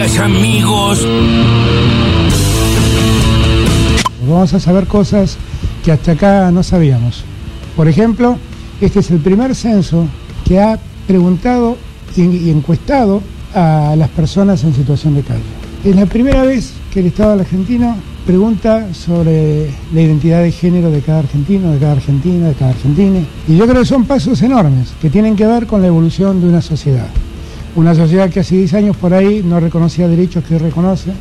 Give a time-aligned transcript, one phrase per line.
[0.00, 1.06] amigos.
[4.26, 5.36] Vamos a saber cosas
[5.84, 7.24] que hasta acá no sabíamos.
[7.76, 8.38] Por ejemplo,
[8.80, 10.06] este es el primer censo
[10.46, 11.76] que ha preguntado
[12.16, 13.20] y encuestado
[13.54, 15.40] a las personas en situación de calle.
[15.84, 17.94] Es la primera vez que el Estado argentino
[18.24, 23.20] pregunta sobre la identidad de género de cada argentino, de cada argentina, de cada argentina.
[23.46, 26.48] Y yo creo que son pasos enormes que tienen que ver con la evolución de
[26.48, 27.08] una sociedad.
[27.76, 31.12] Una sociedad que hace 10 años por ahí no reconocía derechos que hoy reconoce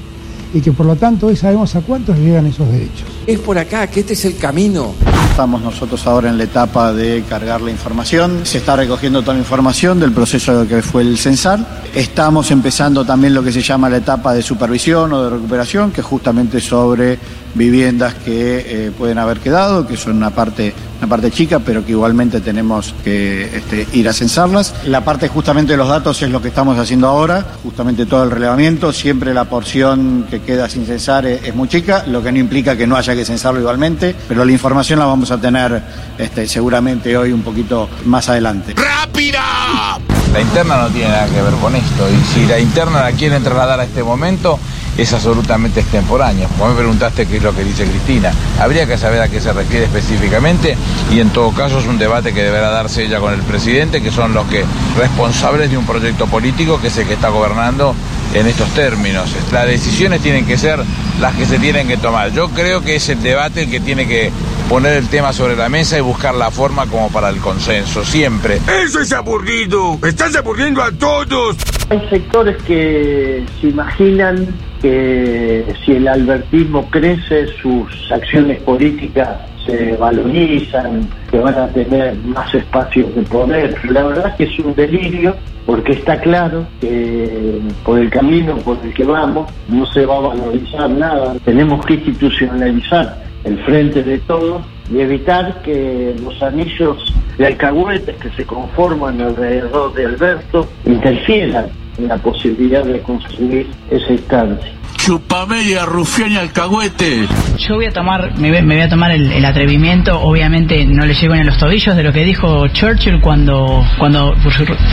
[0.54, 3.08] y que por lo tanto hoy sabemos a cuántos llegan esos derechos.
[3.28, 4.94] Es por acá, que este es el camino.
[5.30, 8.42] Estamos nosotros ahora en la etapa de cargar la información.
[8.44, 11.84] Se está recogiendo toda la información del proceso que fue el censar.
[11.94, 16.02] Estamos empezando también lo que se llama la etapa de supervisión o de recuperación, que
[16.02, 17.20] es justamente sobre
[17.54, 21.92] viviendas que eh, pueden haber quedado, que son una parte, una parte chica, pero que
[21.92, 24.76] igualmente tenemos que este, ir a censarlas.
[24.86, 28.32] La parte justamente de los datos es lo que estamos haciendo ahora, justamente todo el
[28.32, 28.92] relevamiento.
[28.92, 32.86] Siempre la porción que queda sin censar es, muy chica, lo que no implica que
[32.86, 35.82] no haya que censarlo igualmente, pero la información la vamos a tener
[36.18, 38.74] este, seguramente hoy un poquito más adelante.
[38.76, 39.98] ¡Rápida!
[40.34, 43.42] La interna no tiene nada que ver con esto, y si la interna la quieren
[43.42, 44.60] trasladar a este momento,
[45.02, 46.48] es absolutamente extemporáneo.
[46.58, 48.32] Vos me preguntaste qué es lo que dice Cristina.
[48.60, 50.76] Habría que saber a qué se refiere específicamente
[51.12, 54.12] y en todo caso es un debate que deberá darse ella con el presidente, que
[54.12, 54.66] son los que
[54.98, 57.96] responsables de un proyecto político que es el que está gobernando
[58.34, 59.30] en estos términos.
[59.52, 60.84] Las decisiones tienen que ser
[61.20, 62.32] las que se tienen que tomar.
[62.32, 64.32] Yo creo que es el debate el que tiene que
[64.68, 68.62] poner el tema sobre la mesa y buscar la forma como para el consenso, siempre.
[68.86, 69.98] Eso es aburrido.
[70.04, 71.58] Estás aburriendo a todos.
[71.90, 74.48] Hay sectores que se imaginan
[74.80, 79.28] que si el albertismo crece, sus acciones políticas
[79.66, 83.76] se valorizan, que van a tener más espacios de poder.
[83.92, 88.78] La verdad es que es un delirio porque está claro que por el camino por
[88.84, 91.36] el que vamos no se va a valorizar nada.
[91.44, 94.62] Tenemos que institucionalizar el frente de todos
[94.92, 101.68] y evitar que los anillos de alcahuetes que se conforman alrededor de Alberto interfieran
[102.08, 104.72] la posibilidad de construir esa instancia.
[104.98, 107.26] Chupame y arrufián y alcahuete.
[107.58, 111.46] Yo voy a tomar, me, voy a tomar el, atrevimiento, obviamente no le llego en
[111.46, 114.36] los tobillos de lo que dijo Churchill cuando, cuando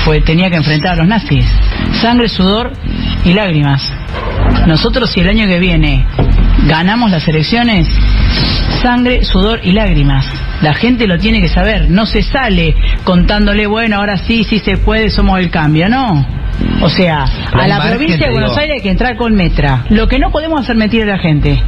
[0.04, 1.44] fue, tenía que enfrentar a los nazis.
[2.00, 2.72] Sangre, sudor
[3.24, 3.82] y lágrimas.
[4.66, 6.06] Nosotros si el año que viene
[6.66, 7.88] ganamos las elecciones,
[8.82, 10.26] sangre, sudor y lágrimas.
[10.62, 12.74] La gente lo tiene que saber, no se sale
[13.04, 16.35] contándole, bueno, ahora sí, sí se puede, somos el cambio, no.
[16.82, 19.84] O sea, a la provincia de Buenos Aires hay que entrar con metra.
[19.90, 21.62] Lo que no podemos hacer mentir a la gente.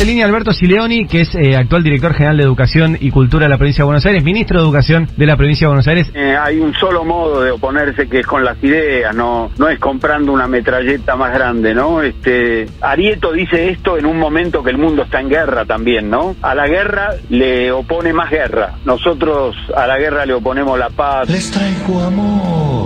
[0.00, 3.50] En línea Alberto Sileoni, que es eh, actual director general de Educación y Cultura de
[3.50, 6.10] la provincia de Buenos Aires, ministro de Educación de la provincia de Buenos Aires.
[6.14, 9.78] Eh, hay un solo modo de oponerse que es con las ideas, no, no es
[9.78, 12.02] comprando una metralleta más grande, ¿no?
[12.02, 16.34] Este, Arieto dice esto en un momento que el mundo está en guerra también, ¿no?
[16.42, 18.74] A la guerra le opone más guerra.
[18.84, 21.28] Nosotros a la guerra le oponemos la paz.
[21.28, 22.81] Les traigo amor.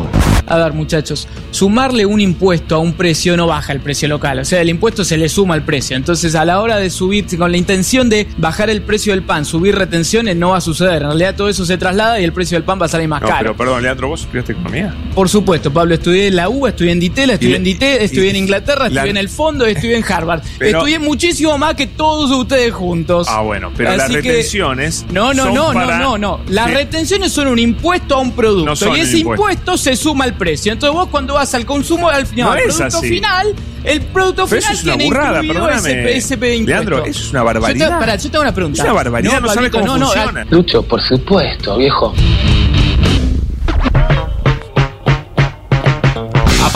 [0.47, 4.39] A ver, muchachos, sumarle un impuesto a un precio no baja el precio local.
[4.39, 5.97] O sea, el impuesto se le suma al precio.
[5.97, 9.45] Entonces, a la hora de subir, con la intención de bajar el precio del pan,
[9.45, 11.03] subir retenciones, no va a suceder.
[11.03, 13.21] En realidad, todo eso se traslada y el precio del pan va a salir más
[13.21, 13.37] caro.
[13.39, 14.95] Pero, perdón, Leandro, ¿vos estudiaste economía?
[15.15, 15.95] Por supuesto, Pablo.
[15.95, 19.17] Estudié en la UBA, estudié en Ditela, estudié en DITE, estudié en Inglaterra, estudié en
[19.17, 20.43] el fondo, estudié en Harvard.
[20.61, 23.27] estudié muchísimo más que todos ustedes juntos.
[23.31, 25.07] Ah, bueno, pero las retenciones.
[25.11, 26.41] No, no, no, no, no, no.
[26.49, 28.97] Las retenciones son un impuesto a un producto.
[28.97, 30.73] y ese impuesto se suma al precio.
[30.73, 33.55] Entonces vos cuando vas al consumo, al final, el producto final,
[33.85, 36.67] el producto final es una tiene burrada, ese, ese impuesto.
[36.67, 38.01] Leandro, eso es una barbaridad.
[38.01, 38.79] Yo te, yo tengo una pregunta.
[38.79, 40.45] Es una barbaridad, no, no cómo funciona.
[40.51, 42.15] Lucho, por supuesto, viejo.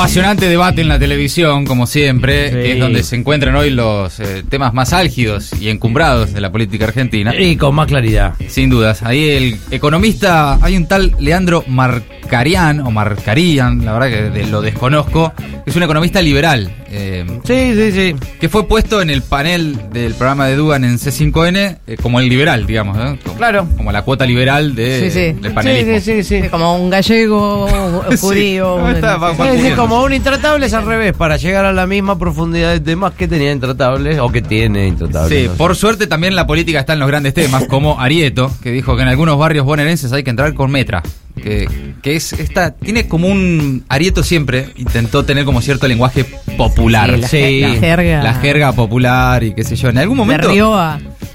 [0.01, 4.73] Apasionante debate en la televisión, como siempre, es donde se encuentran hoy los eh, temas
[4.73, 7.39] más álgidos y encumbrados de la política argentina.
[7.39, 8.33] Y con más claridad.
[8.49, 9.03] Sin dudas.
[9.03, 15.35] Ahí el economista, hay un tal Leandro Marcarian, o Marcarían, la verdad que lo desconozco,
[15.67, 16.80] es un economista liberal.
[16.91, 18.17] Eh, sí, sí, sí.
[18.41, 22.29] Que fue puesto en el panel del programa de Dugan en C5N eh, como el
[22.29, 22.99] liberal, digamos.
[23.37, 23.67] claro.
[23.77, 25.41] Como la cuota liberal de, sí, sí.
[25.41, 26.01] del panelismo.
[26.01, 27.69] Sí, sí, sí, Como un gallego,
[28.21, 28.77] judío.
[28.77, 33.13] Un, como un intratable es al revés, para llegar a la misma profundidad de temas
[33.15, 35.51] que tenía intratables o que tiene intratables.
[35.51, 38.97] Sí, por suerte también la política está en los grandes temas, como Arieto, que dijo
[38.97, 41.03] que en algunos barrios bonaerenses hay que entrar con metra
[41.41, 46.25] que, que es esta tiene como un Arieto siempre intentó tener como cierto lenguaje
[46.57, 47.19] popular.
[47.29, 48.23] Sí, la, jerga.
[48.23, 49.89] La jerga popular y qué sé yo.
[49.89, 50.51] En algún momento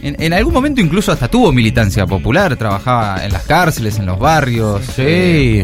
[0.01, 4.19] en, en, algún momento incluso hasta tuvo militancia popular trabajaba en las cárceles en los
[4.19, 4.81] barrios.
[4.95, 5.63] Sí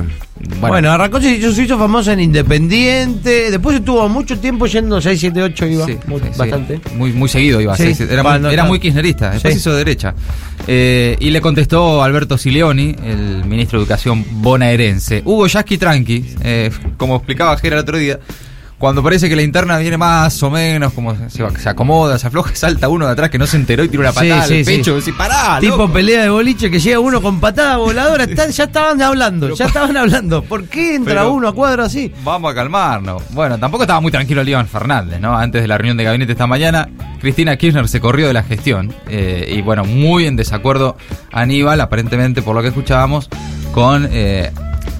[0.59, 5.19] Bueno, arrancó, se hizo, se hizo famosa en Independiente, después estuvo mucho tiempo yendo 6,
[5.19, 6.37] 7, 8, iba Sí, muy- sí, sí.
[6.39, 6.81] bastante.
[6.95, 7.75] Muy, muy seguido iba.
[7.75, 7.93] Sí.
[8.09, 9.31] Era, muy, era muy kirchnerista.
[9.31, 10.13] Después hizo derecha.
[10.67, 15.21] Eh, y le contestó Alberto Silioni, el ministro de Educación bonaerense.
[15.25, 18.19] Hugo Yasky Tranqui, eh, como explicaba Jera el otro día,
[18.81, 22.53] cuando parece que la interna viene más o menos, como se, se acomoda, se afloja,
[22.55, 24.63] salta uno de atrás que no se enteró y tira una patada Sí, al sí,
[24.65, 24.91] pecho.
[24.91, 24.97] sí.
[24.97, 25.93] y decís, pará, Tipo loco".
[25.93, 30.43] pelea de boliche que llega uno con patada voladora, ya estaban hablando, ya estaban hablando.
[30.43, 32.11] ¿Por qué entra Pero- uno a cuadro así?
[32.25, 33.23] Vamos a calmarnos.
[33.29, 35.37] Bueno, tampoco estaba muy tranquilo León Fernández, ¿no?
[35.37, 36.89] Antes de la reunión de gabinete esta mañana,
[37.21, 38.93] Cristina Kirchner se corrió de la gestión.
[39.07, 40.97] eh, y bueno, muy en desacuerdo
[41.31, 43.29] Aníbal, aparentemente, por lo que escuchábamos,
[43.73, 44.51] con eh,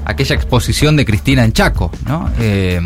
[0.06, 2.30] aquella exposición de Cristina en Chaco, ¿no?
[2.39, 2.80] Eh,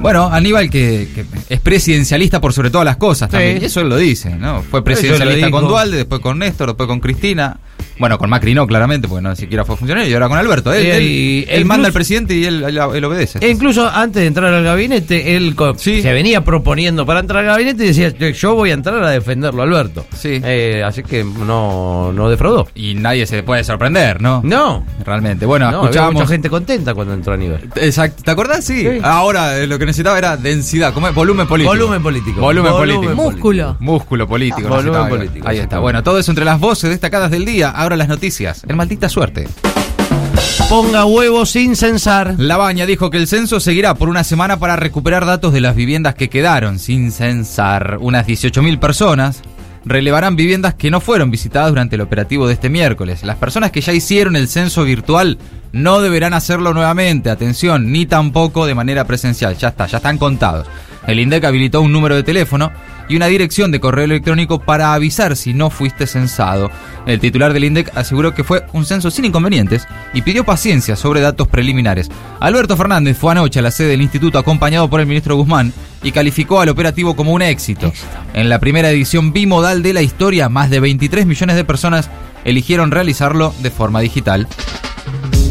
[0.00, 3.58] bueno, Aníbal que, que es presidencialista por sobre todas las cosas también.
[3.58, 3.62] Sí.
[3.64, 4.62] Y eso él lo dice, ¿no?
[4.62, 5.66] Fue presidencialista con.
[5.66, 7.58] Dualde, después con Néstor, después con Cristina.
[7.98, 10.10] Bueno, con Macri no, claramente, porque no ni siquiera fue funcionario.
[10.10, 10.72] Y ahora con Alberto.
[10.72, 13.38] Él, Y- él- manda al presidente y él, él- él obedece.
[13.40, 16.02] E incluso antes de entrar al gabinete, él Sí.
[16.02, 19.62] se venía proponiendo para entrar al gabinete y decía, yo voy a entrar a defenderlo,
[19.62, 20.04] Alberto.
[20.16, 20.40] Sí.
[20.44, 22.68] Eh, así que no, no defraudó.
[22.74, 24.40] Y nadie se puede sorprender, ¿no?
[24.44, 24.84] No.
[25.04, 25.46] Realmente.
[25.46, 26.14] Bueno, No, había escuchábamos.
[26.22, 27.60] mucha gente contenta cuando entró Aníbal.
[27.76, 28.22] Exacto.
[28.22, 28.64] ¿Te acordás?
[28.64, 28.80] Sí.
[28.82, 28.98] Sí.
[29.02, 30.92] Ahora eh, lo que necesitaba era densidad.
[30.94, 31.14] ¿Cómo es?
[31.14, 31.72] Volumen político.
[31.74, 32.40] Volumen político.
[32.40, 33.14] Volumen, político.
[33.14, 33.76] Músculo.
[33.80, 34.68] Músculo político.
[34.68, 35.78] Volumen político, Ahí está.
[35.78, 37.70] Bueno, todo eso entre las voces destacadas del día.
[37.82, 38.64] Ahora las noticias.
[38.68, 39.48] En maldita suerte.
[40.68, 42.36] Ponga huevos sin censar.
[42.38, 45.74] La Baña dijo que el censo seguirá por una semana para recuperar datos de las
[45.74, 47.98] viviendas que quedaron sin censar.
[48.00, 49.42] Unas 18.000 personas
[49.84, 53.24] relevarán viviendas que no fueron visitadas durante el operativo de este miércoles.
[53.24, 55.38] Las personas que ya hicieron el censo virtual
[55.72, 59.56] no deberán hacerlo nuevamente, atención, ni tampoco de manera presencial.
[59.56, 60.68] Ya está, ya están contados.
[61.06, 62.72] El INDEC habilitó un número de teléfono
[63.08, 66.70] y una dirección de correo electrónico para avisar si no fuiste censado.
[67.06, 71.20] El titular del INDEC aseguró que fue un censo sin inconvenientes y pidió paciencia sobre
[71.20, 72.08] datos preliminares.
[72.40, 75.72] Alberto Fernández fue anoche a la sede del instituto acompañado por el ministro Guzmán
[76.02, 77.92] y calificó al operativo como un éxito.
[78.34, 82.10] En la primera edición bimodal de la historia, más de 23 millones de personas
[82.44, 84.48] eligieron realizarlo de forma digital.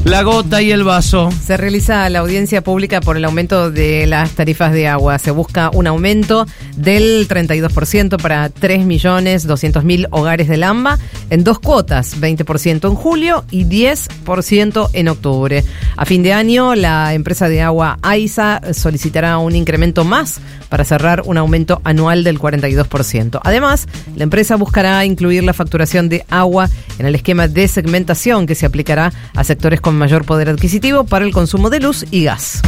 [0.03, 1.29] La gota y el vaso.
[1.31, 5.19] Se realiza la audiencia pública por el aumento de las tarifas de agua.
[5.19, 10.97] Se busca un aumento del 32% para 3.200.000 hogares del AMBA
[11.29, 15.63] en dos cuotas, 20% en julio y 10% en octubre.
[15.95, 21.21] A fin de año, la empresa de agua AISA solicitará un incremento más para cerrar
[21.25, 23.39] un aumento anual del 42%.
[23.43, 28.55] Además, la empresa buscará incluir la facturación de agua en el esquema de segmentación que
[28.55, 32.61] se aplicará a sectores con mayor poder adquisitivo para el consumo de luz y gas.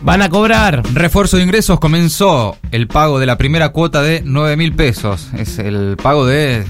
[0.00, 0.82] Van a cobrar.
[0.94, 5.28] Refuerzo de ingresos comenzó el pago de la primera cuota de 9 mil pesos.
[5.36, 6.64] Es el pago de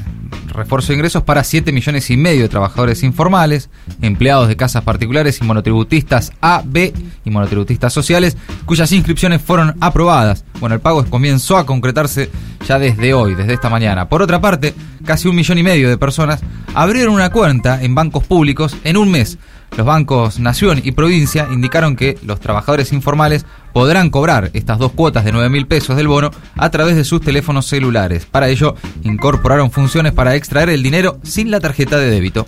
[0.48, 3.70] refuerzo de ingresos para 7 millones y medio de trabajadores informales,
[4.02, 6.92] empleados de casas particulares y monotributistas A, B
[7.24, 10.44] y monotributistas sociales, cuyas inscripciones fueron aprobadas.
[10.58, 12.28] Bueno, el pago comenzó a concretarse
[12.66, 14.08] ya desde hoy, desde esta mañana.
[14.08, 14.74] Por otra parte,
[15.04, 16.40] casi un millón y medio de personas
[16.74, 19.38] abrieron una cuenta en bancos públicos en un mes.
[19.76, 25.24] Los bancos Nación y Provincia indicaron que los trabajadores informales podrán cobrar estas dos cuotas
[25.24, 28.26] de 9 mil pesos del bono a través de sus teléfonos celulares.
[28.26, 32.46] Para ello, incorporaron funciones para extraer el dinero sin la tarjeta de débito.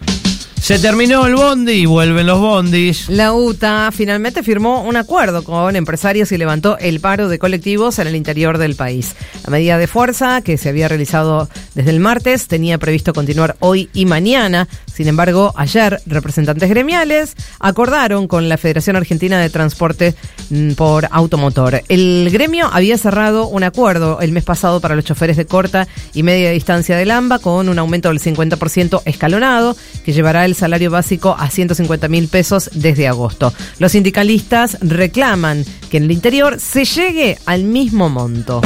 [0.61, 3.09] Se terminó el bondi vuelven los bondis.
[3.09, 8.07] La UTA finalmente firmó un acuerdo con empresarios y levantó el paro de colectivos en
[8.07, 9.15] el interior del país.
[9.45, 13.89] La medida de fuerza que se había realizado desde el martes tenía previsto continuar hoy
[13.95, 14.69] y mañana.
[14.93, 20.15] Sin embargo, ayer representantes gremiales acordaron con la Federación Argentina de Transporte
[20.51, 21.83] mm, por Automotor.
[21.89, 26.25] El gremio había cerrado un acuerdo el mes pasado para los choferes de corta y
[26.25, 31.37] media distancia del AMBA con un aumento del 50% escalonado que llevará el salario básico
[31.39, 33.53] a 150 mil pesos desde agosto.
[33.79, 38.61] Los sindicalistas reclaman que en el interior se llegue al mismo monto.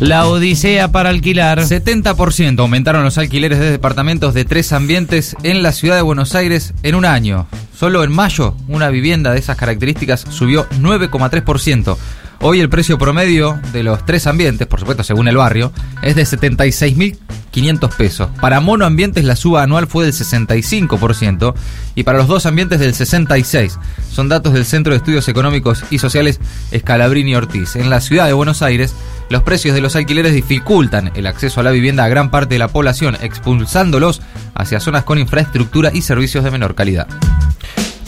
[0.00, 1.60] La odisea para alquilar.
[1.60, 6.74] 70% aumentaron los alquileres de departamentos de tres ambientes en la ciudad de Buenos Aires
[6.82, 7.46] en un año.
[7.78, 11.96] Solo en mayo, una vivienda de esas características subió 9,3%.
[12.44, 15.70] Hoy el precio promedio de los tres ambientes, por supuesto según el barrio,
[16.02, 18.30] es de 76.500 pesos.
[18.40, 21.54] Para monoambientes la suba anual fue del 65%
[21.94, 23.78] y para los dos ambientes del 66%.
[24.10, 26.40] Son datos del Centro de Estudios Económicos y Sociales
[26.72, 27.76] Escalabrini Ortiz.
[27.76, 28.92] En la ciudad de Buenos Aires,
[29.30, 32.58] los precios de los alquileres dificultan el acceso a la vivienda a gran parte de
[32.58, 34.20] la población, expulsándolos
[34.56, 37.06] hacia zonas con infraestructura y servicios de menor calidad.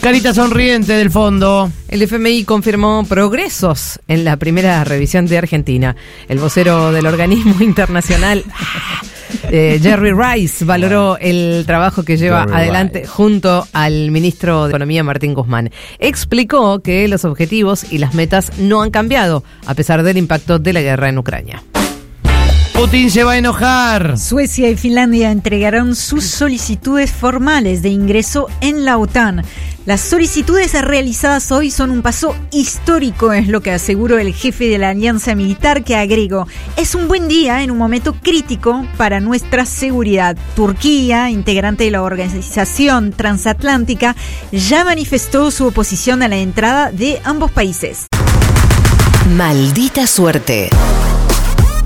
[0.05, 1.71] Carita sonriente del fondo.
[1.87, 5.95] El FMI confirmó progresos en la primera revisión de Argentina.
[6.29, 8.43] El vocero del organismo internacional
[9.49, 13.11] Eh, Jerry Rice valoró el trabajo que lleva Jerry adelante Rice.
[13.11, 15.71] junto al ministro de Economía Martín Guzmán.
[15.97, 20.71] Explicó que los objetivos y las metas no han cambiado a pesar del impacto de
[20.71, 21.63] la guerra en Ucrania.
[22.75, 24.19] Putin se va a enojar.
[24.19, 29.45] Suecia y Finlandia entregarán sus solicitudes formales de ingreso en la OTAN.
[29.85, 34.77] Las solicitudes realizadas hoy son un paso histórico, es lo que aseguró el jefe de
[34.77, 36.47] la alianza militar que agregó.
[36.75, 40.35] Es un buen día en un momento crítico para nuestra seguridad.
[40.57, 44.17] Turquía, integrante de la organización transatlántica,
[44.51, 48.07] ya manifestó su oposición a la entrada de ambos países.
[49.29, 50.69] Maldita suerte.